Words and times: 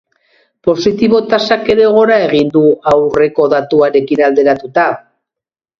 Positibo 0.67 1.19
tasak 1.33 1.69
ere 1.75 1.91
gora 1.97 2.17
egin 2.29 2.51
du 2.57 2.65
aurreko 2.95 3.47
datuarekin 3.55 4.27
alderatuta. 4.31 4.93